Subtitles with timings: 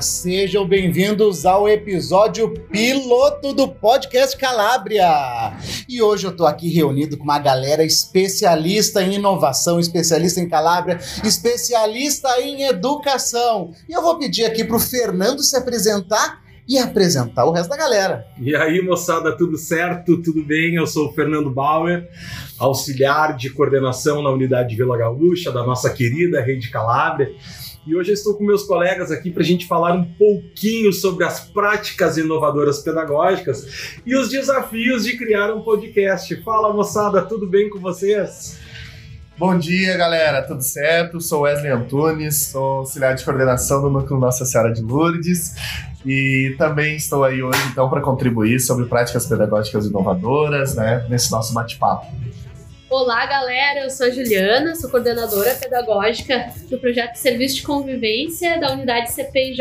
[0.00, 5.56] Sejam bem-vindos ao episódio piloto do podcast Calabria.
[5.88, 10.98] E hoje eu tô aqui reunido com uma galera especialista em inovação, especialista em Calabria,
[11.24, 13.72] especialista em educação.
[13.88, 18.26] E eu vou pedir aqui pro Fernando se apresentar e apresentar o resto da galera.
[18.40, 20.22] E aí, moçada, tudo certo?
[20.22, 20.76] Tudo bem?
[20.76, 22.08] Eu sou o Fernando Bauer,
[22.58, 27.34] auxiliar de coordenação na unidade Vila Gaúcha, da nossa querida Rede Calabria.
[27.84, 31.24] E hoje eu estou com meus colegas aqui para a gente falar um pouquinho sobre
[31.24, 36.40] as práticas inovadoras pedagógicas e os desafios de criar um podcast.
[36.44, 38.56] Fala, moçada, tudo bem com vocês?
[39.36, 41.20] Bom dia, galera, tudo certo?
[41.20, 45.56] Sou Wesley Antunes, sou auxiliar de coordenação do Núcleo Nossa Senhora de Lourdes
[46.06, 51.52] e também estou aí hoje, então, para contribuir sobre práticas pedagógicas inovadoras, né, nesse nosso
[51.52, 52.06] bate-papo.
[52.92, 53.84] Olá, galera.
[53.84, 59.60] Eu sou a Juliana, sou coordenadora pedagógica do projeto Serviço de Convivência da unidade CPIJ.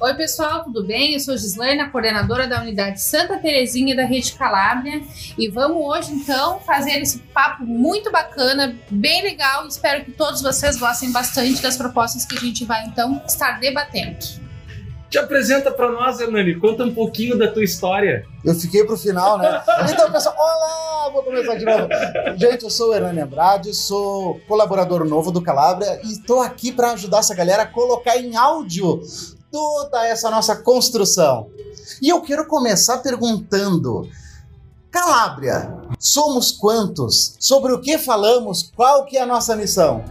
[0.00, 1.12] Oi, pessoal, tudo bem?
[1.12, 5.02] Eu sou Gislaine, a coordenadora da unidade Santa Terezinha da Rede Calábria.
[5.38, 9.64] E vamos hoje, então, fazer esse papo muito bacana, bem legal.
[9.68, 14.43] Espero que todos vocês gostem bastante das propostas que a gente vai, então, estar debatendo.
[15.14, 16.56] Te apresenta para nós, Hernani.
[16.56, 18.26] Conta um pouquinho da tua história.
[18.44, 19.62] Eu fiquei pro final, né?
[19.88, 21.08] Então, pessoal, olá!
[21.12, 21.88] Vou começar de novo.
[22.36, 26.90] Gente, eu sou o Hernani Andrade, sou colaborador novo do Calabria e estou aqui para
[26.94, 29.02] ajudar essa galera a colocar em áudio
[29.52, 31.48] toda essa nossa construção.
[32.02, 34.10] E eu quero começar perguntando.
[34.90, 37.36] Calabria, somos quantos?
[37.38, 38.68] Sobre o que falamos?
[38.74, 40.04] Qual que é a nossa missão?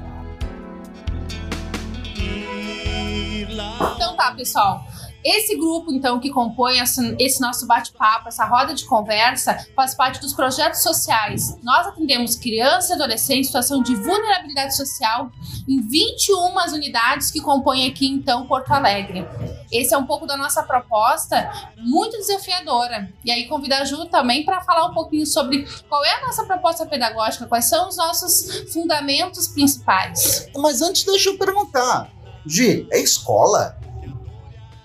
[3.98, 4.93] Então tá, pessoal.
[5.24, 10.34] Esse grupo, então, que compõe esse nosso bate-papo, essa roda de conversa, faz parte dos
[10.34, 11.58] projetos sociais.
[11.64, 15.32] Nós atendemos crianças e adolescentes em situação de vulnerabilidade social
[15.68, 19.26] em 21 unidades que compõem aqui, então, Porto Alegre.
[19.72, 23.12] Esse é um pouco da nossa proposta, muito desafiadora.
[23.24, 26.44] E aí convido a Ju também para falar um pouquinho sobre qual é a nossa
[26.46, 30.48] proposta pedagógica, quais são os nossos fundamentos principais.
[30.56, 32.12] Mas antes deixa eu perguntar,
[32.46, 33.82] Gi, é escola?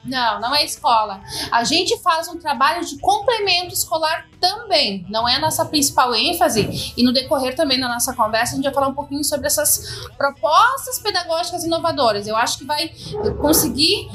[0.08, 1.20] Não, não é escola.
[1.52, 5.04] A gente faz um trabalho de complemento escolar também.
[5.08, 6.94] Não é a nossa principal ênfase.
[6.96, 10.08] E no decorrer também da nossa conversa, a gente vai falar um pouquinho sobre essas
[10.16, 12.26] propostas pedagógicas inovadoras.
[12.26, 12.90] Eu acho que vai
[13.40, 14.08] conseguir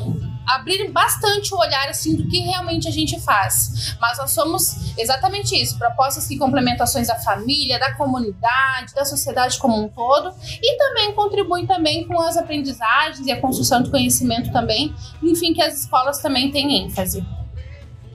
[0.47, 3.95] abrir bastante o olhar assim do que realmente a gente faz.
[3.99, 9.57] Mas nós somos exatamente isso, propostas que complementam ações da família, da comunidade, da sociedade
[9.57, 14.51] como um todo e também contribuem também com as aprendizagens e a construção de conhecimento
[14.51, 17.25] também, enfim, que as escolas também têm ênfase.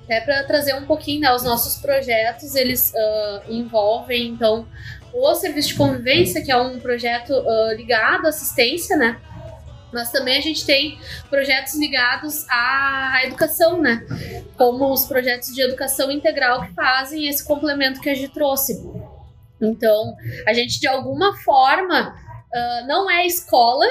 [0.08, 4.66] É para trazer um pouquinho né, os nossos projetos, eles uh, envolvem então
[5.12, 9.18] o serviço de convivência, que é um projeto uh, ligado à assistência, né?
[9.92, 10.98] Mas também a gente tem
[11.30, 14.04] projetos ligados à educação, né?
[14.56, 18.82] Como os projetos de educação integral que fazem esse complemento que a gente trouxe.
[19.60, 20.14] Então,
[20.46, 23.86] a gente de alguma forma uh, não é escola,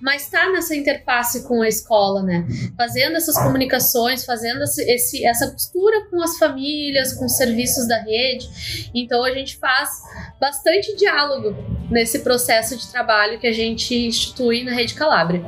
[0.00, 2.46] mas está nessa interface com a escola, né?
[2.76, 8.90] Fazendo essas comunicações, fazendo esse, essa costura com as famílias, com os serviços da rede.
[8.94, 9.90] Então a gente faz
[10.40, 11.54] bastante diálogo
[11.90, 15.42] nesse processo de trabalho que a gente institui na Rede Calabria.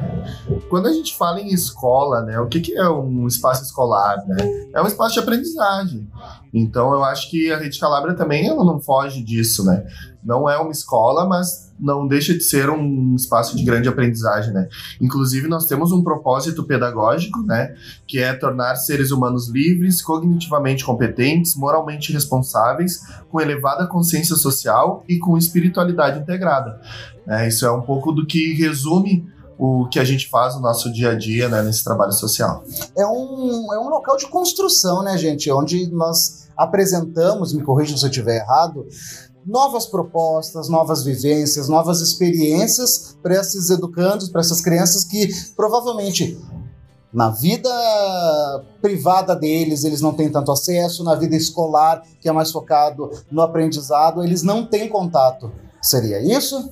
[0.68, 4.24] Quando a gente fala em escola, né, o que, que é um espaço escolar?
[4.26, 4.36] Né?
[4.74, 6.08] É um espaço de aprendizagem.
[6.52, 9.84] Então eu acho que a Rede Calabria também ela não foge disso, né?
[10.22, 14.68] Não é uma escola, mas não deixa de ser um espaço de grande aprendizagem, né?
[15.00, 17.74] Inclusive nós temos um propósito pedagógico, né,
[18.06, 25.18] que é tornar seres humanos livres, cognitivamente competentes, moralmente responsáveis, com elevada consciência social e
[25.18, 26.80] com espiritualidade integrada.
[27.26, 29.26] É, isso é um pouco do que resume
[29.58, 32.64] o que a gente faz no nosso dia a dia, né, nesse trabalho social.
[32.96, 35.50] É um, é um local de construção, né, gente?
[35.50, 38.86] Onde nós apresentamos, me corrija se eu estiver errado,
[39.46, 46.38] novas propostas, novas vivências, novas experiências para esses educandos, para essas crianças que provavelmente
[47.12, 47.70] na vida
[48.80, 53.40] privada deles, eles não têm tanto acesso, na vida escolar, que é mais focado no
[53.40, 55.50] aprendizado, eles não têm contato.
[55.82, 56.70] Seria isso?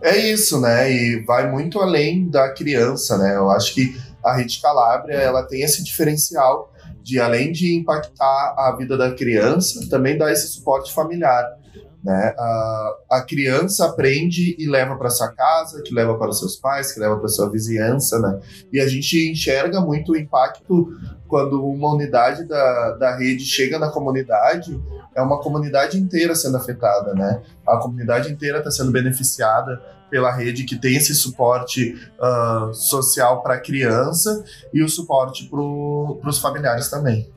[0.00, 0.92] É isso, né?
[0.92, 3.34] E vai muito além da criança, né?
[3.34, 6.70] Eu acho que a Rede Calabria ela tem esse diferencial
[7.08, 11.42] de além de impactar a vida da criança, também dar esse suporte familiar.
[12.04, 12.34] Né?
[12.38, 16.92] A, a criança aprende e leva para sua casa, que leva para os seus pais,
[16.92, 18.38] que leva para sua vizinhança, né?
[18.70, 20.88] E a gente enxerga muito o impacto
[21.26, 24.78] quando uma unidade da, da rede chega na comunidade,
[25.14, 27.40] é uma comunidade inteira sendo afetada, né?
[27.66, 33.54] A comunidade inteira está sendo beneficiada pela rede que tem esse suporte uh, social para
[33.54, 37.30] a criança e o suporte para os familiares também.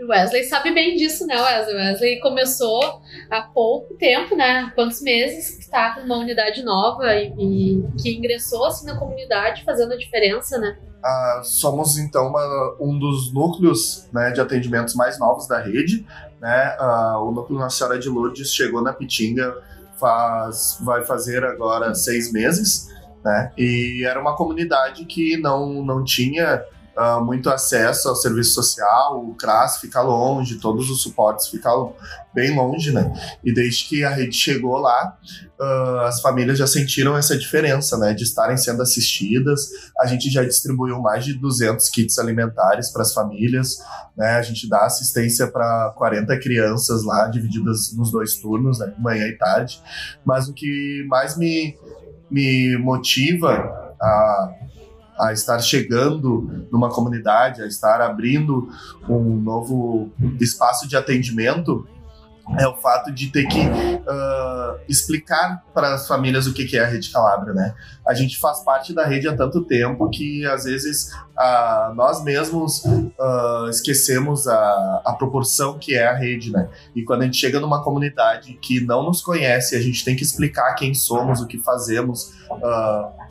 [0.00, 1.76] O Wesley sabe bem disso, né, Wesley?
[1.76, 4.72] Wesley começou há pouco tempo, né?
[4.74, 9.62] Quantos meses que está com uma unidade nova e, e, que ingressou assim na comunidade,
[9.62, 10.78] fazendo a diferença, né?
[11.04, 16.06] Ah, somos então uma, um dos núcleos né, de atendimentos mais novos da rede.
[16.40, 16.76] Né?
[16.78, 19.54] Ah, o núcleo Nossa Senhora de Lourdes chegou na Pitinga
[20.00, 22.88] faz, vai fazer agora seis meses,
[23.24, 23.52] né?
[23.56, 26.64] E era uma comunidade que não, não tinha
[27.00, 31.94] uh, muito acesso ao serviço social, o CRAS fica longe, todos os suportes ficam
[32.34, 33.12] bem longe, né?
[33.42, 35.16] E desde que a rede chegou lá,
[35.58, 38.12] uh, as famílias já sentiram essa diferença, né?
[38.12, 39.70] De estarem sendo assistidas.
[39.98, 43.78] A gente já distribuiu mais de 200 kits alimentares para as famílias,
[44.16, 44.36] né?
[44.36, 48.92] A gente dá assistência para 40 crianças lá, divididas nos dois turnos, né?
[48.98, 49.80] Manhã e tarde.
[50.24, 51.76] Mas o que mais me,
[52.30, 53.50] me motiva
[54.00, 54.50] a
[55.20, 58.68] a estar chegando numa comunidade, a estar abrindo
[59.08, 61.86] um novo espaço de atendimento,
[62.58, 66.84] é o fato de ter que uh, explicar para as famílias o que, que é
[66.84, 67.74] a Rede Calabria, né?
[68.06, 72.84] A gente faz parte da rede há tanto tempo que às vezes uh, nós mesmos
[72.84, 76.68] uh, esquecemos a, a proporção que é a rede, né?
[76.94, 80.22] E quando a gente chega numa comunidade que não nos conhece, a gente tem que
[80.22, 82.34] explicar quem somos, o que fazemos,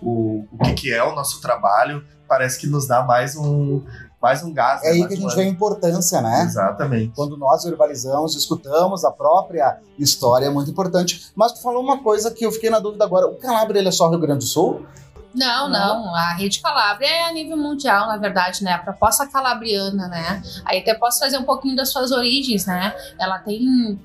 [0.02, 3.84] o, o que, que é o nosso trabalho, parece que nos dá mais um,
[4.22, 4.84] mais um gás.
[4.84, 4.92] É né?
[4.92, 6.44] aí que a gente vê a importância, né?
[6.44, 7.14] Exatamente.
[7.16, 11.32] Quando nós verbalizamos, escutamos a própria história, é muito importante.
[11.36, 13.28] Mas tu falou uma coisa que eu fiquei na dúvida agora.
[13.28, 14.86] O Calabria, ele é só Rio Grande do Sul?
[15.34, 18.74] Não, não, A rede Calabria é a nível mundial, na verdade, né?
[18.74, 20.42] A proposta calabriana, né?
[20.66, 22.96] Aí até posso fazer um pouquinho das suas origens, né?
[23.20, 24.00] Ela tem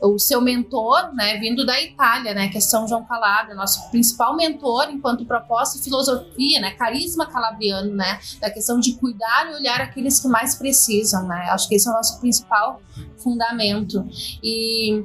[0.00, 4.36] o seu mentor, né, vindo da Itália, né, que é São João Calabria, nosso principal
[4.36, 9.80] mentor enquanto proposta e filosofia, né, carisma calabriano, né, da questão de cuidar e olhar
[9.80, 12.80] aqueles que mais precisam, né, acho que esse é o nosso principal
[13.16, 14.06] fundamento.
[14.42, 15.04] E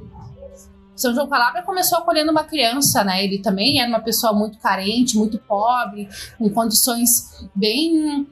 [0.96, 3.24] são João Calabria começou acolhendo uma criança, né?
[3.24, 6.08] Ele também era uma pessoa muito carente, muito pobre,
[6.38, 8.28] com condições bem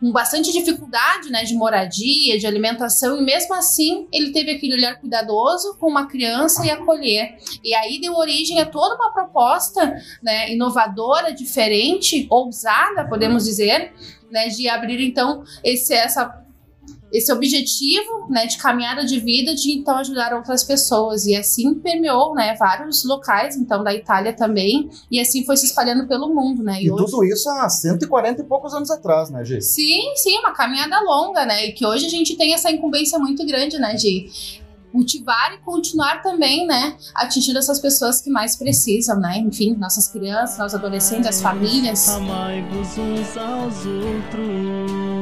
[0.00, 4.98] com bastante dificuldade, né, de moradia, de alimentação, e mesmo assim ele teve aquele olhar
[4.98, 7.36] cuidadoso com uma criança e acolher.
[7.62, 13.92] E aí deu origem a toda uma proposta, né, inovadora, diferente, ousada, podemos dizer,
[14.30, 16.45] né, de abrir então esse essa
[17.12, 22.34] esse objetivo, né, de caminhada de vida, de então ajudar outras pessoas e assim permeou,
[22.34, 26.80] né, vários locais, então da Itália também, e assim foi se espalhando pelo mundo, né?
[26.80, 27.04] E, e hoje...
[27.04, 29.62] tudo isso há 140 e poucos anos atrás, né, Gi?
[29.62, 31.66] Sim, sim, uma caminhada longa, né?
[31.66, 34.28] E que hoje a gente tem essa incumbência muito grande, né, de
[34.90, 39.38] cultivar e continuar também, né, atingindo essas pessoas que mais precisam, né?
[39.38, 42.08] Enfim, nossas crianças, nossos adolescentes, as famílias.
[42.08, 45.15] Amai-vos uns aos outros.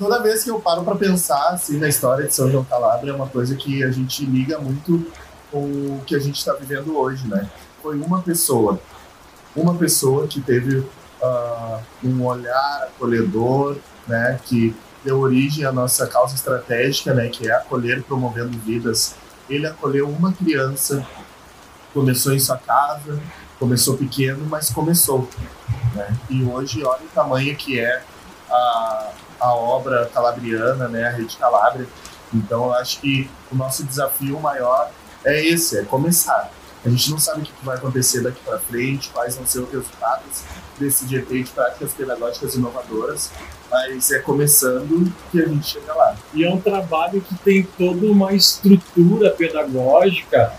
[0.00, 3.14] Toda vez que eu paro para pensar assim na história de São João Calabria é
[3.14, 5.06] uma coisa que a gente liga muito
[5.52, 7.46] com o que a gente está vivendo hoje, né?
[7.82, 8.80] Foi uma pessoa,
[9.54, 13.76] uma pessoa que teve uh, um olhar acolhedor,
[14.08, 14.40] né?
[14.42, 14.74] Que
[15.04, 17.28] deu origem à nossa causa estratégica, né?
[17.28, 19.14] Que é acolher promovendo vidas.
[19.50, 21.06] Ele acolheu uma criança,
[21.92, 23.20] começou em sua casa,
[23.58, 25.28] começou pequeno, mas começou,
[25.94, 26.16] né?
[26.30, 28.02] E hoje olha o tamanho que é
[28.48, 29.10] a
[29.40, 31.86] a obra calabriana, né, a Rede Calabria.
[32.32, 34.90] Então, eu acho que o nosso desafio maior
[35.24, 36.50] é esse, é começar.
[36.84, 39.70] A gente não sabe o que vai acontecer daqui para frente, quais vão ser os
[39.70, 40.42] resultados
[40.78, 43.30] desse GP de práticas pedagógicas inovadoras,
[43.70, 46.16] mas é começando que a gente chega lá.
[46.32, 50.54] E é um trabalho que tem toda uma estrutura pedagógica,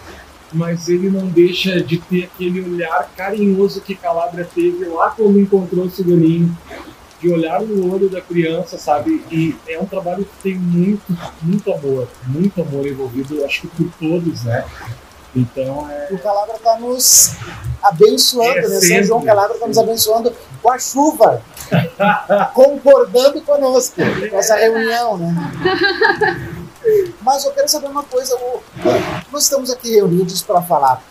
[0.53, 5.85] mas ele não deixa de ter aquele olhar carinhoso que Calabria teve lá quando encontrou
[5.85, 6.55] o Ciganinho
[7.21, 9.23] de olhar no olho da criança, sabe?
[9.31, 13.91] E é um trabalho que tem muito, muito amor, muito amor envolvido, acho que por
[13.99, 14.65] todos, né?
[15.35, 16.09] Então é.
[16.11, 17.35] O Calabra está nos
[17.81, 18.79] abençoando, é né?
[18.79, 21.41] São João Calabra está nos abençoando com a chuva,
[22.53, 23.95] concordando conosco,
[24.29, 25.33] com essa reunião, né?
[27.21, 28.37] Mas eu quero saber uma coisa:
[29.31, 31.01] nós estamos aqui reunidos para falar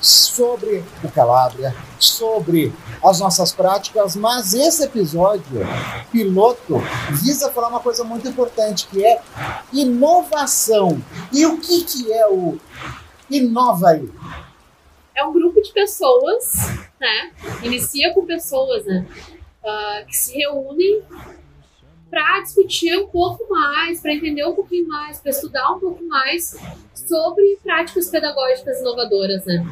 [0.00, 2.72] sobre o Calabria, sobre
[3.04, 5.60] as nossas práticas, mas esse episódio
[6.10, 6.78] piloto
[7.10, 9.20] visa falar uma coisa muito importante, que é
[9.72, 11.02] inovação.
[11.32, 12.58] E o que, que é o
[13.30, 14.08] Inova aí?
[15.18, 16.52] é um grupo de pessoas,
[17.00, 17.32] né?
[17.62, 19.04] Inicia com pessoas, né?
[19.64, 21.02] Uh, que se reúnem
[22.08, 26.56] para discutir um pouco mais, para entender um pouquinho mais, para estudar um pouco mais
[26.94, 29.66] sobre práticas pedagógicas inovadoras, né?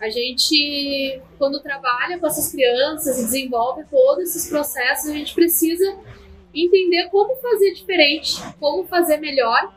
[0.00, 5.96] A gente, quando trabalha com essas crianças e desenvolve todos esses processos, a gente precisa
[6.54, 9.74] entender como fazer diferente, como fazer melhor,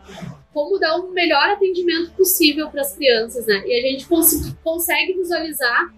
[0.53, 3.63] como dar um melhor atendimento possível para as crianças, né?
[3.65, 5.91] E a gente cons consegue visualizar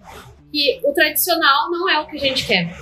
[0.50, 2.74] que o tradicional não é o que a gente quer.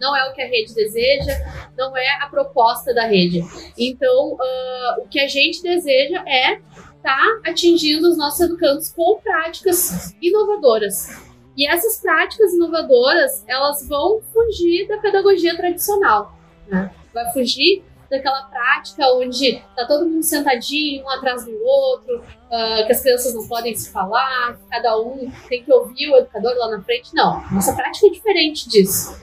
[0.00, 1.36] Não é o que a rede deseja,
[1.76, 3.42] não é a proposta da rede.
[3.76, 6.58] Então, uh, o que a gente deseja é
[7.00, 11.08] está atingindo os nossos educandos com práticas inovadoras.
[11.56, 16.38] E essas práticas inovadoras, elas vão fugir da pedagogia tradicional.
[16.68, 16.90] Né?
[17.12, 22.92] Vai fugir daquela prática onde tá todo mundo sentadinho, um atrás do outro, uh, que
[22.92, 26.82] as crianças não podem se falar, cada um tem que ouvir o educador lá na
[26.82, 27.14] frente.
[27.14, 29.16] Não, nossa prática é diferente disso.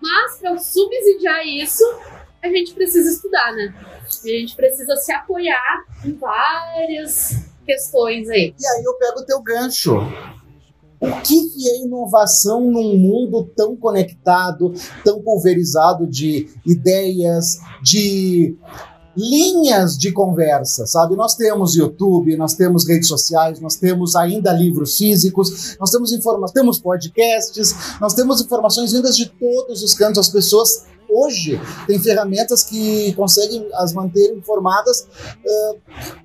[0.00, 1.82] Mas para subsidiar isso,
[2.44, 3.74] a gente precisa estudar, né?
[4.04, 8.54] A gente precisa se apoiar em várias questões aí.
[8.58, 9.96] E aí eu pego o teu gancho.
[11.00, 14.72] O que é inovação num mundo tão conectado,
[15.02, 18.56] tão pulverizado de ideias, de
[19.16, 21.14] linhas de conversa, sabe?
[21.14, 26.52] Nós temos YouTube, nós temos redes sociais, nós temos ainda livros físicos, nós temos informações,
[26.52, 30.18] temos podcasts, nós temos informações vindas de todos os cantos.
[30.18, 35.06] As pessoas hoje têm ferramentas que conseguem as manter informadas
[35.44, 35.78] uh,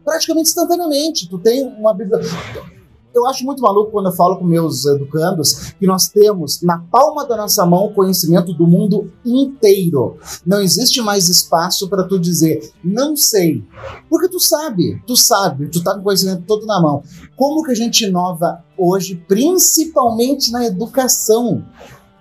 [0.04, 1.30] praticamente instantaneamente.
[1.30, 2.80] Tu tem uma biblioteca
[3.14, 7.26] eu acho muito maluco quando eu falo com meus educandos que nós temos na palma
[7.26, 10.18] da nossa mão o conhecimento do mundo inteiro.
[10.46, 13.64] Não existe mais espaço para tu dizer não sei,
[14.10, 17.04] porque tu sabe, tu sabe, tu tá com o conhecimento todo na mão.
[17.36, 21.66] Como que a gente inova hoje, principalmente na educação,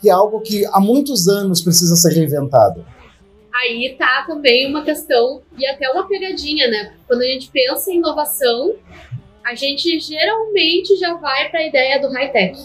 [0.00, 2.84] que é algo que há muitos anos precisa ser reinventado?
[3.54, 6.94] Aí tá também uma questão e até uma pegadinha, né?
[7.06, 8.76] Quando a gente pensa em inovação,
[9.44, 12.56] a gente geralmente já vai para a ideia do high-tech,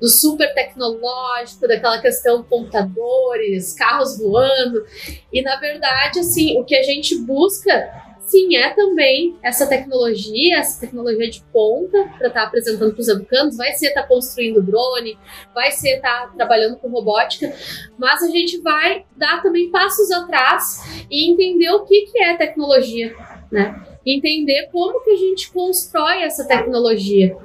[0.00, 4.84] do super tecnológico, daquela questão computadores, carros voando.
[5.32, 7.90] E na verdade, assim, o que a gente busca,
[8.32, 13.08] sim, é também essa tecnologia, essa tecnologia de ponta para estar tá apresentando para os
[13.08, 13.56] educandos.
[13.56, 15.18] Vai ser estar tá construindo drone,
[15.54, 17.54] vai ser estar tá trabalhando com robótica,
[17.98, 23.14] mas a gente vai dar também passos atrás e entender o que, que é tecnologia,
[23.50, 23.86] né?
[24.04, 27.36] entender como que a gente constrói essa tecnologia.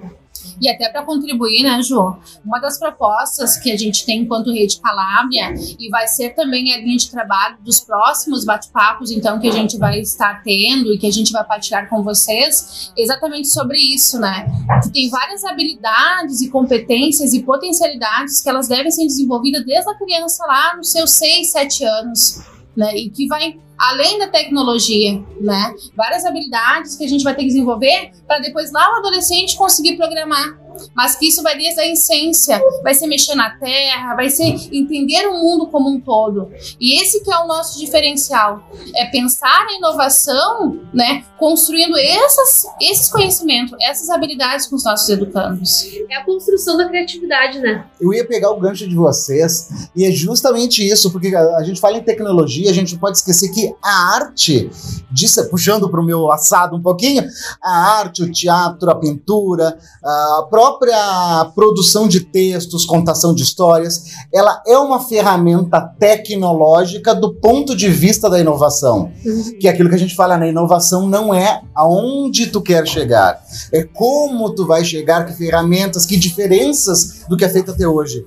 [0.62, 2.16] E até para contribuir, né, Ju?
[2.46, 6.78] Uma das propostas que a gente tem enquanto Rede Calábria, e vai ser também a
[6.78, 11.08] linha de trabalho dos próximos bate-papos, então, que a gente vai estar tendo e que
[11.08, 14.48] a gente vai partilhar com vocês, exatamente sobre isso, né?
[14.84, 19.96] Que tem várias habilidades e competências e potencialidades que elas devem ser desenvolvidas desde a
[19.96, 22.42] criança lá nos seus 6, 7 anos,
[22.76, 22.96] né?
[22.96, 25.74] E que vai além da tecnologia, né?
[25.96, 29.98] Várias habilidades que a gente vai ter que desenvolver para depois lá o adolescente conseguir
[29.98, 30.60] programar
[30.96, 35.28] mas que isso vai desde a essência, vai ser mexer na terra, vai ser entender
[35.28, 36.52] o mundo como um todo.
[36.80, 43.10] E esse que é o nosso diferencial, é pensar na inovação, né, construindo essas, esses
[43.10, 45.86] conhecimentos, essas habilidades com os nossos educandos.
[46.10, 47.86] É a construção da criatividade, né?
[48.00, 51.98] Eu ia pegar o gancho de vocês e é justamente isso, porque a gente fala
[51.98, 54.70] em tecnologia, a gente não pode esquecer que a arte,
[55.12, 57.24] disso, puxando para o meu assado um pouquinho,
[57.62, 64.04] a arte, o teatro, a pintura, a própria própria produção de textos, contação de histórias,
[64.34, 69.12] ela é uma ferramenta tecnológica do ponto de vista da inovação.
[69.26, 69.58] Uhum.
[69.60, 70.50] Que é aquilo que a gente fala, na né?
[70.50, 73.40] inovação não é aonde tu quer chegar,
[73.72, 78.26] é como tu vai chegar, que ferramentas, que diferenças do que é feito até hoje.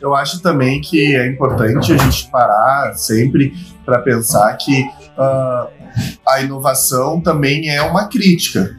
[0.00, 3.54] Eu acho também que é importante a gente parar sempre
[3.84, 5.68] para pensar que uh,
[6.26, 8.76] a inovação também é uma crítica,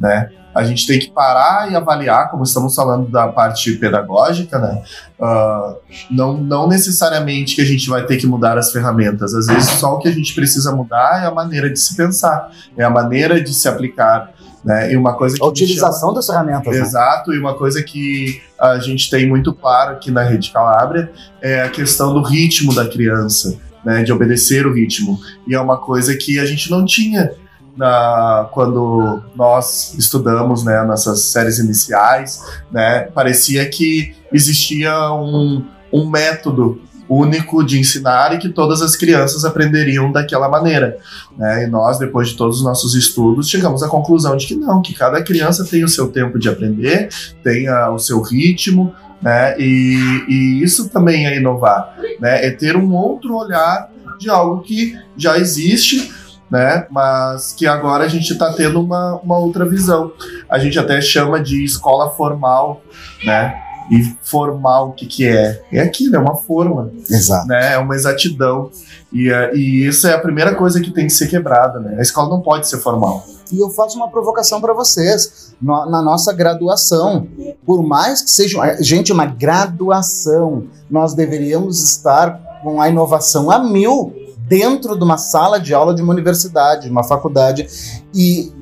[0.00, 0.30] né?
[0.54, 4.82] A gente tem que parar e avaliar, como estamos falando da parte pedagógica, né?
[5.18, 5.76] Uh,
[6.10, 9.94] não, não necessariamente que a gente vai ter que mudar as ferramentas, às vezes só
[9.94, 13.40] o que a gente precisa mudar é a maneira de se pensar, é a maneira
[13.40, 14.32] de se aplicar.
[14.64, 14.92] Né?
[14.92, 16.14] E uma coisa a utilização chama...
[16.14, 16.74] das ferramentas.
[16.74, 16.80] Né?
[16.80, 17.36] Exato, né?
[17.36, 21.68] e uma coisa que a gente tem muito claro aqui na Rede Calabria é a
[21.68, 23.58] questão do ritmo da criança.
[23.84, 25.20] Né, de obedecer o ritmo.
[25.46, 27.30] E é uma coisa que a gente não tinha
[27.76, 36.80] na, quando nós estudamos né, nessas séries iniciais, né, parecia que existia um, um método
[37.08, 40.96] único de ensinar e que todas as crianças aprenderiam daquela maneira.
[41.36, 41.64] Né?
[41.64, 44.94] E nós, depois de todos os nossos estudos, chegamos à conclusão de que não, que
[44.94, 47.08] cada criança tem o seu tempo de aprender,
[47.42, 49.58] tem a, o seu ritmo, né?
[49.58, 49.96] E,
[50.28, 52.44] e, isso também é inovar, né?
[52.44, 56.12] É ter um outro olhar de algo que já existe,
[56.54, 56.86] né?
[56.88, 60.12] Mas que agora a gente está tendo uma, uma outra visão.
[60.48, 62.80] A gente até chama de escola formal,
[63.24, 63.60] né?
[63.90, 65.60] E formal, o que, que é?
[65.72, 66.92] É aquilo, é uma forma.
[67.10, 67.48] Exato.
[67.48, 67.72] Né?
[67.74, 68.70] É uma exatidão.
[69.12, 71.96] E, é, e isso é a primeira coisa que tem que ser quebrada, né?
[71.98, 73.26] A escola não pode ser formal.
[73.50, 75.54] E eu faço uma provocação para vocês.
[75.60, 77.26] No, na nossa graduação,
[77.66, 84.23] por mais que seja, gente, uma graduação, nós deveríamos estar com a inovação a mil
[84.46, 87.66] dentro de uma sala de aula de uma universidade, de uma faculdade.
[88.14, 88.52] E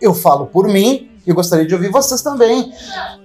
[0.00, 2.72] eu falo por mim, e gostaria de ouvir vocês também.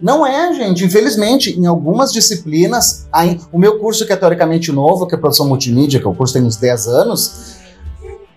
[0.01, 3.07] Não é, gente, infelizmente, em algumas disciplinas,
[3.51, 6.33] o meu curso que é teoricamente novo, que é produção multimídia, que é o curso
[6.33, 7.55] tem uns 10 anos,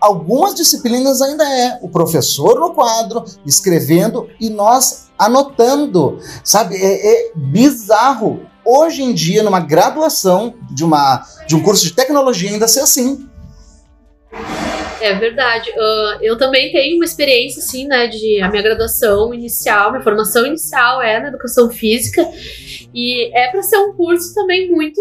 [0.00, 6.76] algumas disciplinas ainda é o professor no quadro, escrevendo e nós anotando, sabe?
[6.76, 8.42] É, é bizarro.
[8.64, 13.28] Hoje em dia, numa graduação de, uma, de um curso de tecnologia, ainda ser assim.
[15.00, 15.70] É verdade.
[15.70, 20.46] Uh, eu também tenho uma experiência, assim, né, de a minha graduação inicial, minha formação
[20.46, 22.26] inicial é na educação física.
[22.94, 25.00] E é para ser um curso também muito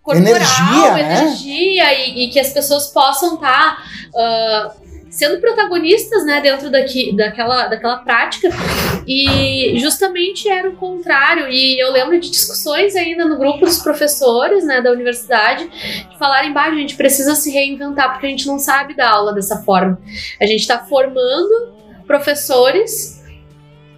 [0.00, 1.22] corporal, energia, né?
[1.22, 2.08] energia né?
[2.08, 3.76] e, e, que as pessoas possam estar.
[4.12, 4.85] Tá, uh,
[5.16, 8.50] sendo protagonistas, né, dentro daqui, daquela, daquela prática.
[9.06, 11.48] E justamente era o contrário.
[11.48, 15.66] E eu lembro de discussões ainda no grupo dos professores, né, da universidade,
[16.10, 19.32] de falarem, bah, a gente precisa se reinventar porque a gente não sabe dar aula
[19.32, 19.98] dessa forma.
[20.38, 21.72] A gente está formando
[22.06, 23.24] professores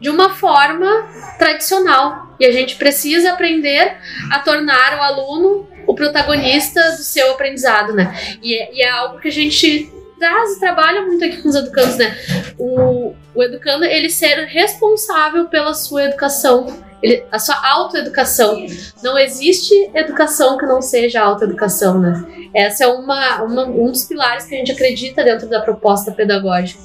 [0.00, 1.04] de uma forma
[1.36, 3.96] tradicional e a gente precisa aprender
[4.30, 8.14] a tornar o aluno o protagonista do seu aprendizado, né?
[8.40, 11.96] E é, e é algo que a gente traz, trabalha muito aqui com os educandos,
[11.96, 12.16] né?
[12.58, 16.66] O, o educando, ele ser responsável pela sua educação,
[17.02, 18.66] ele, a sua autoeducação.
[19.02, 22.24] Não existe educação que não seja autoeducação, né?
[22.54, 26.80] Essa é uma, uma, um dos pilares que a gente acredita dentro da proposta pedagógica.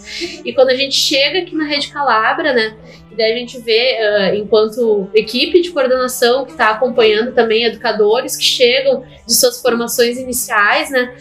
[0.45, 2.75] E quando a gente chega aqui na Rede Calabra, né?
[3.11, 8.35] E daí a gente vê, uh, enquanto equipe de coordenação que está acompanhando também educadores
[8.35, 11.15] que chegam de suas formações iniciais, né?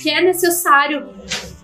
[0.00, 1.08] Que é necessário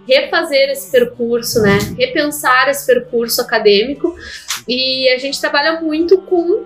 [0.06, 1.78] refazer esse percurso, né?
[1.98, 4.14] Repensar esse percurso acadêmico.
[4.68, 6.64] E a gente trabalha muito com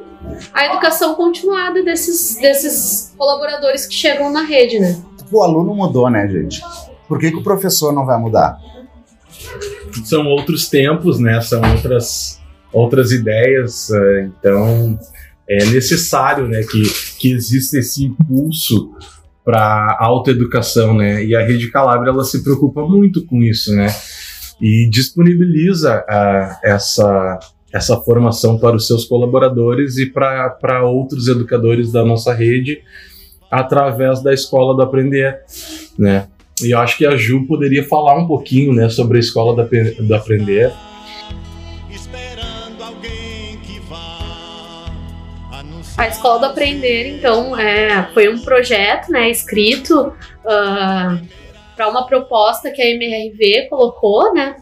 [0.53, 5.01] a educação continuada desses, desses colaboradores que chegam na rede, né?
[5.31, 6.61] O aluno mudou, né, gente?
[7.07, 8.59] Por que, que o professor não vai mudar?
[10.05, 11.41] São outros tempos, né?
[11.41, 12.41] São outras,
[12.73, 13.91] outras ideias.
[13.91, 14.99] Eh, então,
[15.49, 16.83] é necessário né, que,
[17.19, 18.93] que exista esse impulso
[19.49, 21.25] para autoeducação, né?
[21.25, 23.87] E a Rede Calabria ela se preocupa muito com isso, né?
[24.61, 27.39] E disponibiliza uh, essa
[27.73, 32.81] essa formação para os seus colaboradores e para outros educadores da nossa rede
[33.51, 35.39] através da Escola do Aprender,
[35.99, 36.27] né?
[36.63, 40.15] E eu acho que a Ju poderia falar um pouquinho, né, sobre a Escola do,
[40.15, 40.73] Aprender
[45.99, 50.15] A Escola do Aprender, então, é, foi um projeto né, escrito uh,
[50.47, 51.21] ah,
[51.75, 54.55] para uma proposta que a MRV colocou, né?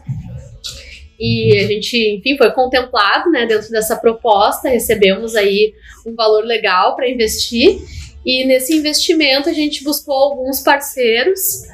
[1.19, 5.75] E a gente, enfim, foi contemplado né, dentro dessa proposta, recebemos aí
[6.07, 7.81] um valor legal para investir.
[8.25, 11.67] E nesse investimento a gente buscou alguns parceiros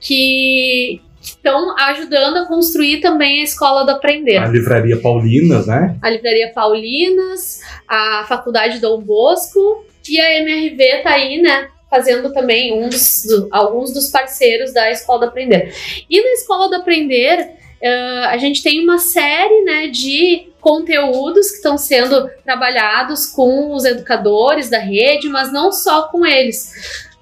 [0.00, 1.00] que,
[1.44, 4.38] estão ajudando a construir também a escola do aprender.
[4.38, 5.96] A livraria Paulinas, né?
[6.00, 11.68] A livraria Paulinas, a faculdade Dom Bosco e a MRV tá aí, né?
[11.90, 15.72] Fazendo também um dos, do, alguns dos parceiros da Escola do Aprender.
[16.08, 21.56] E na Escola do Aprender, uh, a gente tem uma série né, de conteúdos que
[21.56, 26.72] estão sendo trabalhados com os educadores da rede, mas não só com eles.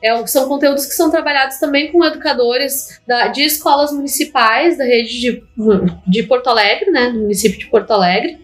[0.02, 5.20] É, são conteúdos que são trabalhados também com educadores da, de escolas municipais da rede
[5.20, 5.44] de,
[6.06, 8.38] de Porto Alegre, né, do município de Porto Alegre.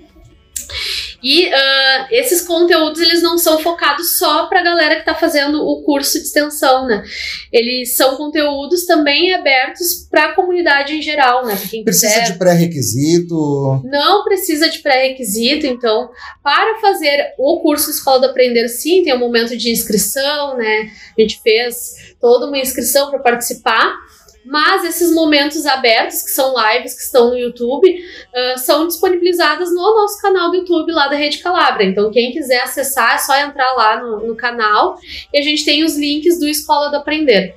[1.22, 5.60] E uh, esses conteúdos eles não são focados só para a galera que está fazendo
[5.62, 7.02] o curso de extensão, né?
[7.52, 11.56] Eles são conteúdos também abertos para a comunidade em geral, né?
[11.84, 12.32] precisa quiser.
[12.32, 13.82] de pré-requisito?
[13.84, 16.08] Não precisa de pré-requisito, então
[16.42, 20.90] para fazer o curso Escola do Aprender, sim, tem um momento de inscrição, né?
[21.16, 23.92] A gente fez toda uma inscrição para participar
[24.48, 29.94] Mas esses momentos abertos, que são lives que estão no YouTube, uh, são disponibilizadas no
[29.94, 31.84] nosso canal do YouTube lá da Rede Calabra.
[31.84, 34.96] Então, quem quiser acessar, é só entrar lá no, no canal
[35.34, 37.56] e a gente tem os links do Escola do Aprender.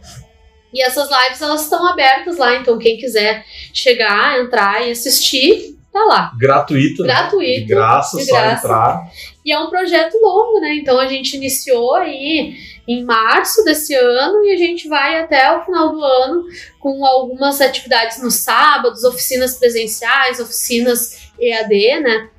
[0.74, 6.04] E essas lives elas estão abertas lá, então quem quiser chegar, entrar e assistir, tá
[6.04, 6.32] lá.
[6.38, 7.52] Gratuito, Gratuito.
[7.52, 7.60] Né?
[7.60, 8.66] De graça, de só graça.
[8.66, 9.12] entrar.
[9.46, 10.76] E é um projeto longo, né?
[10.76, 12.54] Então a gente iniciou aí
[12.94, 16.46] em março desse ano e a gente vai até o final do ano
[16.80, 22.30] com algumas atividades nos sábados, oficinas presenciais, oficinas EAD, né?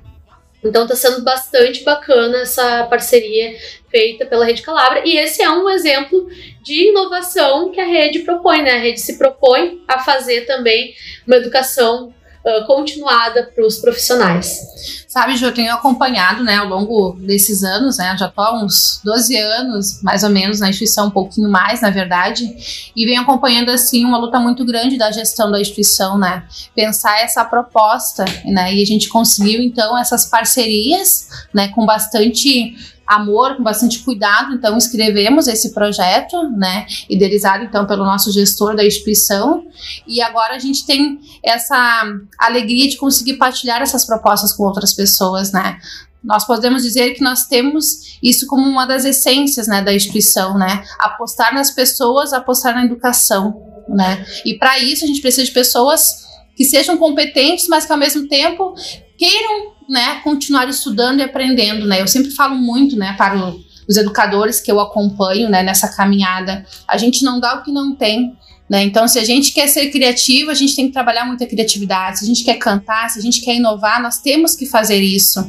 [0.63, 3.57] Então tá sendo bastante bacana essa parceria
[3.89, 6.27] feita pela Rede Calabra e esse é um exemplo
[6.63, 8.73] de inovação que a rede propõe, né?
[8.75, 10.95] A rede se propõe a fazer também
[11.27, 12.13] uma educação
[12.45, 15.05] uh, continuada para os profissionais.
[15.07, 18.99] Sabe, Ju, eu tenho acompanhado, né, ao longo desses anos, né, já tô há uns
[19.03, 23.69] 12 anos, mais ou menos, na instituição, um pouquinho mais, na verdade, e venho acompanhando,
[23.69, 26.43] assim, uma luta muito grande da gestão da instituição, né,
[26.75, 32.75] pensar essa proposta, né, e a gente conseguiu, então, essas parcerias, né, com bastante
[33.05, 38.85] amor, com bastante cuidado, então escrevemos esse projeto, né, idealizado então pelo nosso gestor da
[38.85, 39.65] instituição,
[40.07, 42.05] e agora a gente tem essa
[42.39, 45.77] alegria de conseguir partilhar essas propostas com outras pessoas, né.
[46.23, 50.83] Nós podemos dizer que nós temos isso como uma das essências, né, da instituição, né,
[50.97, 56.23] apostar nas pessoas, apostar na educação, né, e para isso a gente precisa de pessoas
[56.55, 58.75] que sejam competentes, mas que ao mesmo tempo
[59.23, 62.01] queiram né, continuar estudando e aprendendo, né?
[62.01, 63.57] Eu sempre falo muito, né, para o,
[63.87, 66.65] os educadores que eu acompanho, né, nessa caminhada.
[66.85, 68.37] A gente não dá o que não tem,
[68.69, 68.83] né?
[68.83, 72.19] Então, se a gente quer ser criativo, a gente tem que trabalhar muita criatividade.
[72.19, 75.39] Se a gente quer cantar, se a gente quer inovar, nós temos que fazer isso.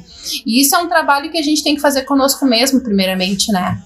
[0.47, 3.83] E isso é um trabalho que a gente tem que fazer conosco mesmo, primeiramente, né?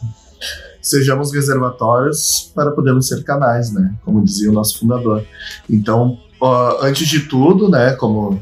[0.82, 3.94] Sejamos reservatórios para podermos ser canais, né?
[4.04, 5.26] Como dizia o nosso fundador.
[5.68, 8.40] Então, uh, antes de tudo, né, como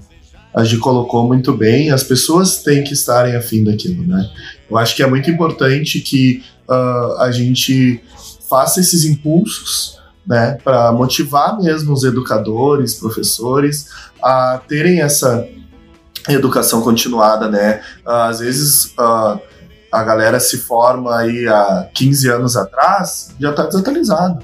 [0.57, 4.27] a Gi colocou muito bem, as pessoas têm que estarem afim daquilo, né?
[4.71, 8.03] Eu acho que é muito importante que uh, a gente
[8.49, 13.91] faça esses impulsos, né, para motivar mesmo os educadores, professores
[14.21, 15.47] a terem essa
[16.27, 17.83] educação continuada, né?
[18.07, 19.39] Uh, às vezes uh,
[19.93, 24.43] a galera se forma aí há 15 anos atrás, já está desatualizado.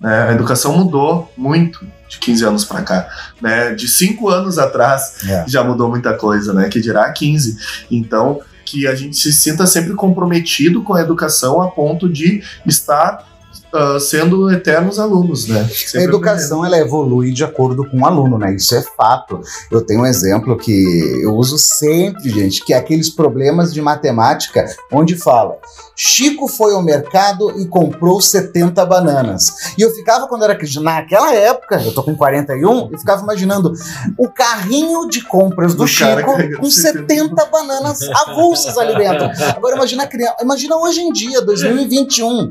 [0.00, 0.28] Né?
[0.28, 3.08] A educação mudou muito de 15 anos para cá,
[3.40, 3.74] né?
[3.74, 5.44] De 5 anos atrás É.
[5.48, 6.68] já mudou muita coisa, né?
[6.68, 7.56] Que dirá 15.
[7.90, 13.26] Então, que a gente se sinta sempre comprometido com a educação a ponto de estar
[13.74, 15.60] ah, sendo eternos alunos, né?
[15.62, 18.54] A Sempre educação ela evolui de acordo com o aluno, né?
[18.54, 19.40] Isso é fato.
[19.70, 24.64] Eu tenho um exemplo que eu uso sempre, gente, que é aqueles problemas de matemática
[24.92, 25.56] onde fala:
[25.96, 29.74] Chico foi ao mercado e comprou 70 bananas.
[29.78, 33.72] E eu ficava quando era criança, naquela época, eu tô com 41, eu ficava imaginando
[34.18, 39.30] o carrinho de compras do Do Chico com 70 bananas avulsas ali dentro.
[39.56, 42.50] Agora imagina a criança, imagina hoje em dia, 2021.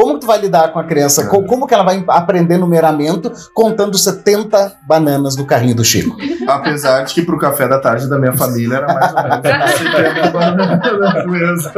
[0.00, 1.26] Como que tu vai lidar com a criança?
[1.26, 6.16] Co- Como que ela vai aprender numeramento contando 70 bananas no carrinho do Chico?
[6.46, 9.72] Apesar de que pro café da tarde da minha família era mais ou menos
[10.14, 11.72] 70 bananas mesmo.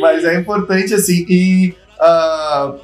[0.00, 2.74] Mas é importante, assim, e ah,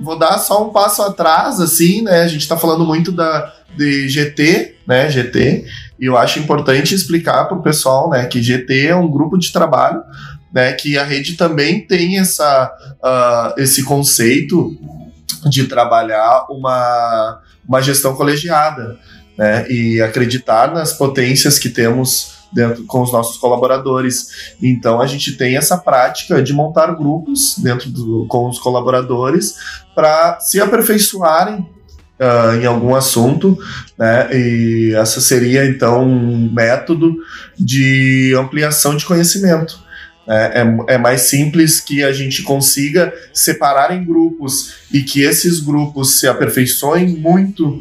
[0.00, 2.22] vou dar só um passo atrás, assim, né?
[2.22, 5.08] A gente tá falando muito da, de GT, né?
[5.08, 5.64] GT,
[6.00, 10.02] e eu acho importante explicar pro pessoal, né, que GT é um grupo de trabalho,
[10.54, 10.72] né?
[10.72, 14.78] Que a rede também tem essa, ah, esse conceito
[15.50, 18.96] de trabalhar uma, uma gestão colegiada,
[19.36, 19.68] né?
[19.68, 24.54] E acreditar nas potências que temos dentro com os nossos colaboradores.
[24.62, 29.56] Então a gente tem essa prática de montar grupos dentro do, com os colaboradores
[29.92, 31.68] para se aperfeiçoarem
[32.20, 33.58] ah, em algum assunto,
[33.98, 34.28] né?
[34.32, 37.12] E essa seria então um método
[37.58, 39.83] de ampliação de conhecimento.
[40.26, 40.52] Né?
[40.88, 46.18] É, é mais simples que a gente consiga separar em grupos e que esses grupos
[46.18, 47.80] se aperfeiçoem muito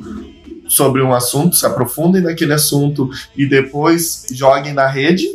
[0.67, 5.25] sobre um assunto, se aprofundem naquele assunto e depois joguem na rede,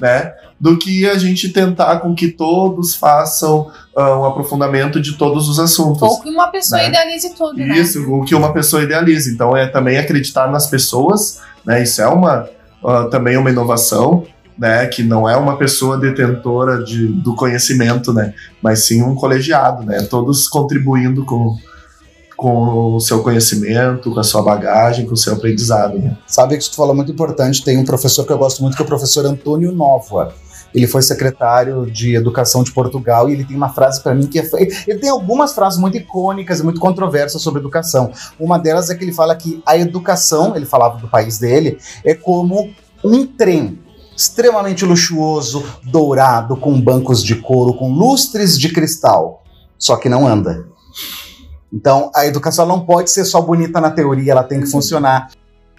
[0.00, 0.32] né?
[0.60, 5.58] Do que a gente tentar com que todos façam ah, um aprofundamento de todos os
[5.58, 6.02] assuntos.
[6.02, 6.88] Ou que uma pessoa Né?
[6.88, 7.78] idealize tudo, né?
[7.78, 9.30] Isso, o que uma pessoa idealiza.
[9.30, 11.82] Então é também acreditar nas pessoas, né?
[11.82, 12.48] Isso é uma
[12.84, 14.24] ah, também uma inovação,
[14.58, 14.86] né?
[14.86, 18.34] Que não é uma pessoa detentora de, do conhecimento, né?
[18.62, 20.02] Mas sim um colegiado, né?
[20.02, 21.56] Todos contribuindo com,
[22.36, 26.16] com o seu conhecimento, com a sua bagagem, com o seu aprendizado, né?
[26.26, 28.84] Sabe que tu falou muito importante, tem um professor que eu gosto muito, que é
[28.84, 30.34] o professor Antônio Nova.
[30.74, 34.38] Ele foi secretário de Educação de Portugal e ele tem uma frase para mim que
[34.38, 34.50] é.
[34.86, 38.10] Ele tem algumas frases muito icônicas e muito controversas sobre educação.
[38.40, 42.14] Uma delas é que ele fala que a educação, ele falava do país dele, é
[42.14, 42.72] como
[43.04, 43.78] um trem
[44.16, 49.42] extremamente luxuoso, dourado, com bancos de couro, com lustres de cristal,
[49.78, 50.66] só que não anda.
[51.72, 55.28] Então, a educação não pode ser só bonita na teoria, ela tem que funcionar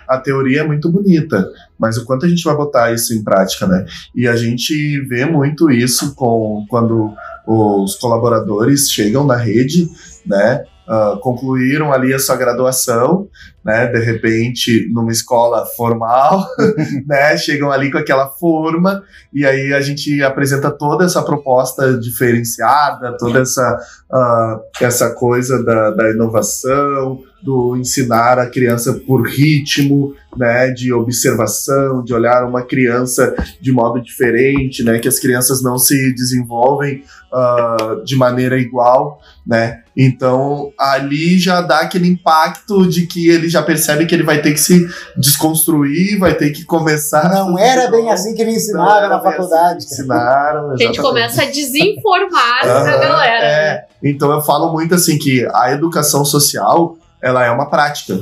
[0.08, 3.66] a teoria é muito bonita, mas o quanto a gente vai botar isso em prática,
[3.66, 3.86] né?
[4.16, 7.14] E a gente vê muito isso com quando
[7.48, 9.90] os colaboradores chegam na rede,
[10.26, 10.66] né?
[10.88, 13.30] Uh, concluíram ali a sua graduação,
[13.64, 13.88] né?
[13.88, 16.46] De repente, numa escola formal,
[17.08, 17.38] né?
[17.38, 19.02] Chegam ali com aquela forma
[19.34, 23.78] e aí a gente apresenta toda essa proposta diferenciada, toda essa,
[24.12, 32.04] uh, essa coisa da, da inovação, do ensinar a criança por ritmo, né, de observação,
[32.04, 38.04] de olhar uma criança de modo diferente, né, que as crianças não se desenvolvem uh,
[38.04, 39.83] de maneira igual, né.
[39.96, 44.52] Então ali já dá aquele impacto de que ele já percebe que ele vai ter
[44.52, 47.30] que se desconstruir, vai ter que começar.
[47.30, 49.78] Não era bem assim que me ensinaram na assim faculdade.
[49.78, 50.72] Assim ensinaram.
[50.72, 53.46] A gente começa a desinformar a galera.
[53.46, 53.86] É.
[54.04, 58.20] Então eu falo muito assim que a educação social ela é uma prática.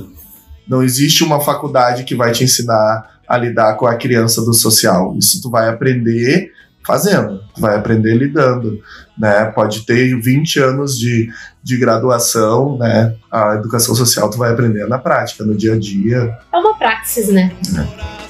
[0.68, 5.16] Não existe uma faculdade que vai te ensinar a lidar com a criança do social.
[5.18, 6.52] Isso tu vai aprender
[6.86, 8.80] fazendo, vai aprender lidando,
[9.18, 9.46] né?
[9.46, 11.30] Pode ter 20 anos de,
[11.64, 13.16] de graduação, né?
[13.32, 16.38] A educação social tu vai aprender na prática, no dia a dia.
[16.54, 17.52] É uma praxis, né?
[17.78, 18.22] É.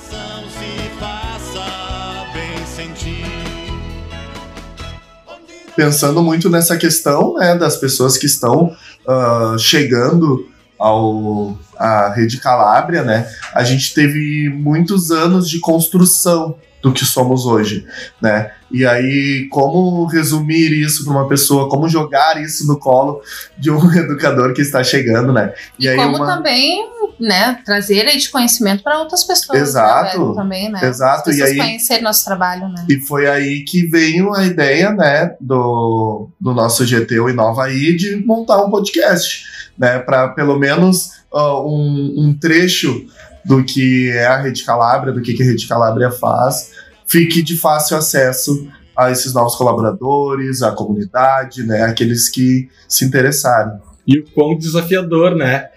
[5.75, 8.75] Pensando muito nessa questão, né, das pessoas que estão
[9.07, 10.50] uh, chegando
[10.81, 13.27] ao a Rede Calábria, né?
[13.53, 17.85] A gente teve muitos anos de construção do que somos hoje,
[18.19, 18.51] né?
[18.71, 23.21] E aí, como resumir isso para uma pessoa, como jogar isso no colo
[23.57, 25.53] de um educador que está chegando, né?
[25.77, 26.25] E, e aí como uma...
[26.25, 26.89] também,
[27.19, 29.59] né, trazer esse conhecimento para outras pessoas.
[29.59, 30.29] Exato.
[30.29, 30.79] Né, também, né?
[30.83, 31.29] Exato.
[31.29, 32.85] As e aí conhecer nosso trabalho, né?
[32.89, 37.95] E foi aí que veio a ideia, né, do, do nosso GT o Inova aí
[37.95, 39.43] de montar um podcast,
[39.77, 43.05] né, para pelo menos uh, um, um trecho
[43.43, 46.71] do que é a Rede Calabria, do que, que a Rede Calabria faz,
[47.07, 53.79] fique de fácil acesso a esses novos colaboradores, à comunidade, né, aqueles que se interessarem.
[54.05, 55.69] E o quão desafiador, né?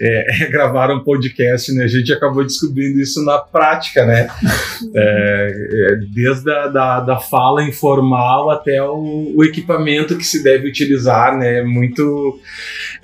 [0.00, 1.84] É, é, gravar um podcast, né?
[1.84, 4.28] A gente acabou descobrindo isso na prática, né?
[4.94, 10.68] É, é, desde a da, da fala informal até o, o, equipamento que se deve
[10.68, 11.60] utilizar, né?
[11.60, 12.38] É muito,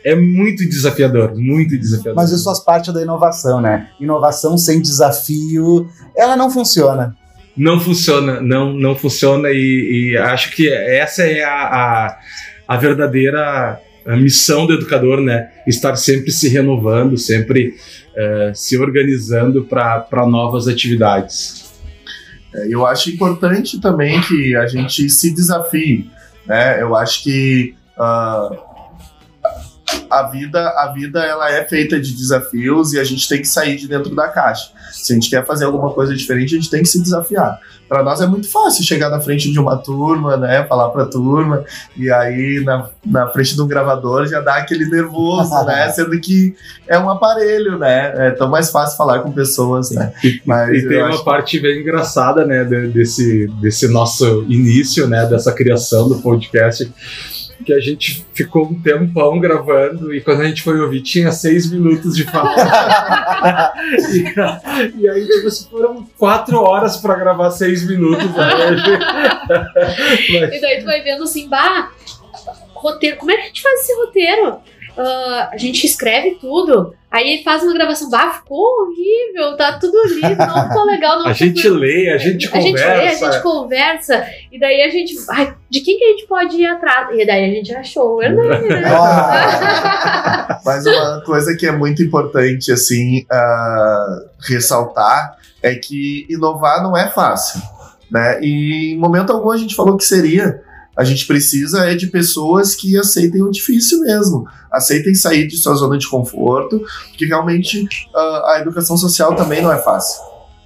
[0.04, 2.16] é muito desafiador, muito desafiador.
[2.16, 3.88] Mas isso faz parte da inovação, né?
[4.00, 7.16] Inovação sem desafio, ela não funciona
[7.56, 12.18] não funciona, não, não funciona e, e, acho que essa é a, a,
[12.66, 13.78] a verdadeira
[14.12, 15.50] a missão do educador, né?
[15.66, 17.74] Estar sempre se renovando, sempre
[18.14, 21.70] uh, se organizando para novas atividades.
[22.54, 26.10] É, eu acho importante também que a gente se desafie,
[26.46, 26.82] né?
[26.82, 28.69] Eu acho que uh,
[30.10, 33.76] a vida, a vida ela é feita de desafios e a gente tem que sair
[33.76, 34.70] de dentro da caixa.
[34.92, 37.58] Se a gente quer fazer alguma coisa diferente, a gente tem que se desafiar.
[37.88, 41.64] Para nós é muito fácil chegar na frente de uma turma, né, falar para turma
[41.96, 46.54] e aí na, na frente de um gravador já dá aquele nervoso, né, sendo que
[46.86, 50.12] é um aparelho, né, é tão mais fácil falar com pessoas, né.
[50.46, 56.08] Mas e tem uma parte bem engraçada, né, desse desse nosso início, né, dessa criação
[56.08, 56.88] do podcast
[57.64, 61.70] que a gente ficou um tempão gravando e quando a gente foi ouvir tinha seis
[61.70, 62.54] minutos de fala.
[64.12, 68.26] e, e, aí, tipo, assim, foram quatro horas pra gravar seis minutos.
[68.26, 68.48] Né?
[70.30, 70.50] Mas...
[70.52, 71.90] E daí tu vai vendo assim, bah,
[72.74, 74.58] roteiro, como é que a gente faz esse roteiro?
[74.96, 76.94] Uh, a gente escreve tudo.
[77.10, 81.18] Aí faz uma gravação, bah, ficou horrível, tá tudo lindo, não ficou legal.
[81.18, 82.86] Não a gente lê, a gente a conversa.
[82.86, 85.16] A gente lê, a gente conversa, e daí a gente.
[85.28, 87.08] Ai, de quem que a gente pode ir atrás?
[87.18, 88.82] E daí a gente achou o Hernani, né?
[90.64, 97.10] Mas uma coisa que é muito importante, assim, uh, ressaltar é que inovar não é
[97.10, 97.60] fácil.
[98.10, 98.40] Né?
[98.42, 100.62] E em momento algum a gente falou que seria.
[101.00, 105.74] A gente precisa é de pessoas que aceitem o difícil mesmo, aceitem sair de sua
[105.74, 107.84] zona de conforto, porque realmente
[108.14, 110.20] uh, a educação social também não é fácil.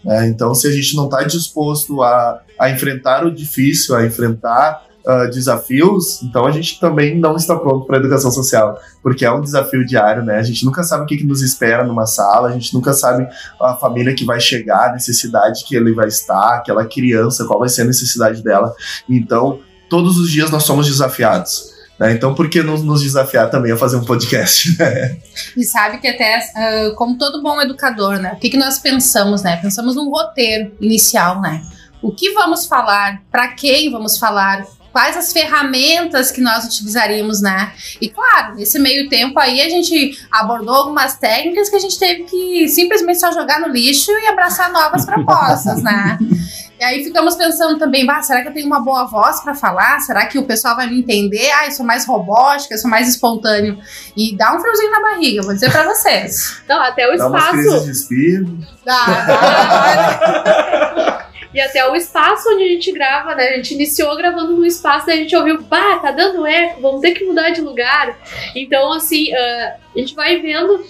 [0.05, 0.27] Né?
[0.27, 5.31] Então, se a gente não está disposto a, a enfrentar o difícil, a enfrentar uh,
[5.31, 9.40] desafios, então a gente também não está pronto para a educação social, porque é um
[9.40, 10.38] desafio diário, né?
[10.38, 13.25] A gente nunca sabe o que, que nos espera numa sala, a gente nunca sabe
[13.61, 17.68] a família que vai chegar, a necessidade que ele vai estar, aquela criança, qual vai
[17.68, 18.75] ser a necessidade dela.
[19.09, 19.61] Então,
[19.94, 21.72] todos os dias nós somos desafiados.
[22.00, 22.11] Né?
[22.14, 24.74] Então, por que não nos desafiar também a fazer um podcast?
[24.76, 25.18] Né?
[25.57, 28.33] E sabe que até, uh, como todo bom educador, né?
[28.33, 29.57] O que, que nós pensamos, né?
[29.57, 31.62] Pensamos num roteiro inicial, né?
[32.02, 33.22] O que vamos falar?
[33.30, 34.66] Para quem vamos falar?
[34.90, 37.72] Quais as ferramentas que nós utilizaríamos, né?
[38.00, 42.24] E claro, nesse meio tempo aí a gente abordou algumas técnicas que a gente teve
[42.24, 46.18] que simplesmente só jogar no lixo e abraçar novas propostas, né?
[46.78, 50.00] E aí ficamos pensando também, bah, será que eu tenho uma boa voz para falar?
[50.00, 51.50] Será que o pessoal vai me entender?
[51.52, 53.78] Ah, eu sou mais robótica, eu sou mais espontâneo.
[54.16, 56.60] E dá um friozinho na barriga, vou dizer para vocês.
[56.64, 57.84] Então, até o Dá espaço.
[57.84, 58.58] de espírito.
[58.84, 61.20] Dá, dá.
[61.54, 63.50] E até o espaço onde a gente grava, né?
[63.50, 67.00] A gente iniciou gravando num espaço, daí a gente ouviu, bah, tá dando eco, vamos
[67.00, 68.18] ter que mudar de lugar.
[68.56, 70.84] Então, assim, ah, a gente vai vendo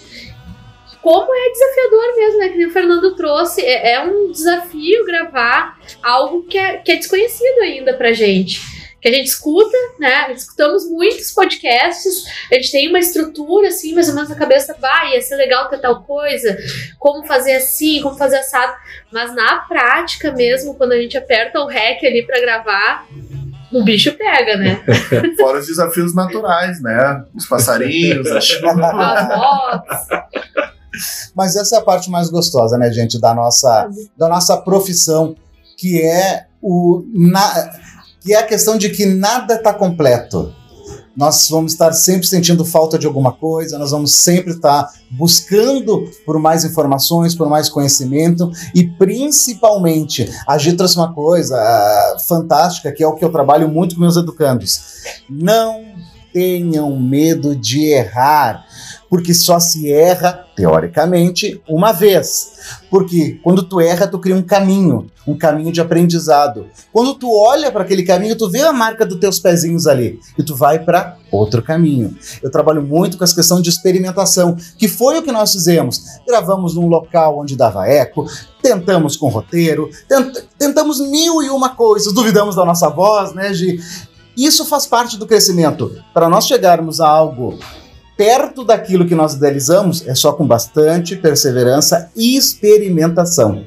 [1.04, 2.48] como é desafiador mesmo, né?
[2.48, 3.60] Que nem o Fernando trouxe.
[3.60, 8.58] É, é um desafio gravar algo que é, que é desconhecido ainda pra gente.
[9.02, 10.32] Que a gente escuta, né?
[10.32, 15.10] Escutamos muitos podcasts, a gente tem uma estrutura, assim, mais ou menos na cabeça, bah,
[15.12, 16.56] ia ser legal ter tal coisa,
[16.98, 18.74] como fazer assim, como fazer assado.
[19.12, 23.06] Mas na prática mesmo, quando a gente aperta o REC ali pra gravar,
[23.70, 24.82] o bicho pega, né?
[25.38, 27.26] Fora os desafios naturais, né?
[27.34, 28.26] Os passarinhos.
[28.32, 30.73] As motos.
[31.34, 35.34] Mas essa é a parte mais gostosa, né, gente, da nossa, da nossa profissão,
[35.76, 37.70] que é o na,
[38.20, 40.52] que é a questão de que nada está completo.
[41.16, 46.40] Nós vamos estar sempre sentindo falta de alguma coisa, nós vamos sempre estar buscando por
[46.40, 53.02] mais informações, por mais conhecimento e principalmente a Gi trouxe uma coisa ah, fantástica que
[53.02, 54.80] é o que eu trabalho muito com meus educandos.
[55.30, 55.84] Não
[56.32, 58.66] tenham medo de errar,
[59.10, 62.52] porque só se erra, teoricamente, uma vez.
[62.90, 66.66] Porque quando tu erra, tu cria um caminho, um caminho de aprendizado.
[66.92, 70.42] Quando tu olha para aquele caminho, tu vê a marca dos teus pezinhos ali e
[70.42, 72.16] tu vai para outro caminho.
[72.42, 76.00] Eu trabalho muito com essa questão de experimentação, que foi o que nós fizemos.
[76.26, 78.26] Gravamos num local onde dava eco,
[78.62, 83.78] tentamos com roteiro, tent- tentamos mil e uma coisas, duvidamos da nossa voz, né, Gi?
[84.36, 85.96] Isso faz parte do crescimento.
[86.12, 87.56] Para nós chegarmos a algo
[88.16, 93.64] perto daquilo que nós idealizamos, é só com bastante perseverança e experimentação.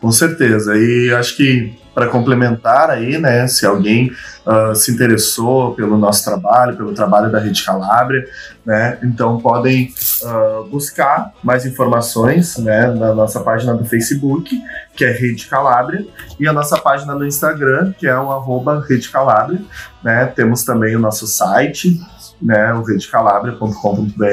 [0.00, 0.76] Com certeza.
[0.76, 4.12] E acho que para complementar aí, né, se alguém
[4.46, 8.24] ah, se interessou pelo nosso trabalho, pelo trabalho da Rede Calabria,
[8.64, 9.92] né, então podem
[10.24, 14.56] ah, buscar mais informações, né, na nossa página do Facebook,
[14.94, 16.06] que é Rede Calabria,
[16.38, 19.60] e a nossa página no Instagram, que é o arroba Rede Calabria,
[20.00, 22.00] né, temos também o nosso site,
[22.40, 24.24] né, o redecalabria.com.br,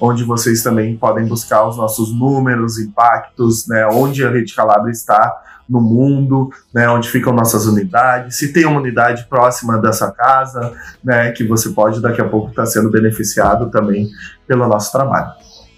[0.00, 5.40] onde vocês também podem buscar os nossos números, impactos, né, onde a Rede Calabria está
[5.68, 11.32] no mundo, né, onde ficam nossas unidades, se tem uma unidade próxima dessa casa, né,
[11.32, 14.08] que você pode daqui a pouco estar sendo beneficiado também
[14.46, 15.32] pelo nosso trabalho.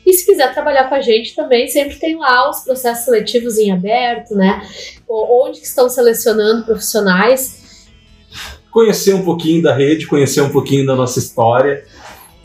[0.07, 3.73] E se quiser trabalhar com a gente também, sempre tem lá os processos seletivos em
[3.73, 4.61] aberto, né?
[5.09, 7.64] Onde estão selecionando profissionais.
[8.75, 11.85] Conhecer um pouquinho da rede, conhecer um pouquinho da nossa história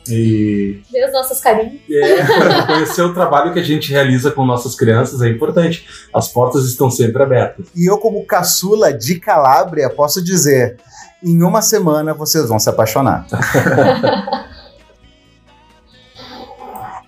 [0.07, 1.79] e Ver as nossas carinhas.
[1.89, 2.23] é,
[2.71, 5.87] conhecer o trabalho que a gente realiza com nossas crianças é importante.
[6.13, 7.65] As portas estão sempre abertas.
[7.75, 10.77] E eu, como caçula de Calábria, posso dizer:
[11.23, 13.25] em uma semana vocês vão se apaixonar.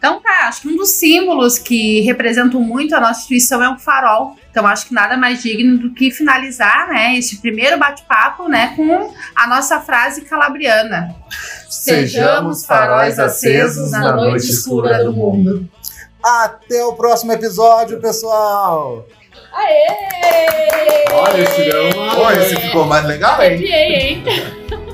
[0.02, 3.78] Então tá, acho que um dos símbolos que representam muito a nossa instituição é o
[3.78, 4.36] farol.
[4.52, 9.14] Então acho que nada mais digno do que finalizar, né, esse primeiro bate-papo, né, com
[9.34, 11.16] a nossa frase calabriana.
[11.70, 15.70] Sejamos faróis acesos na noite escura do mundo.
[16.22, 19.08] Até o próximo episódio, pessoal!
[19.54, 21.06] Aê!
[21.14, 23.48] Olha, esse deu uma- Pô, esse ficou mais legal, hein?
[23.54, 24.24] Arrepiei, hein?